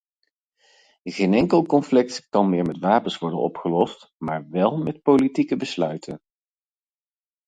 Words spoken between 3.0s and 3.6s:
worden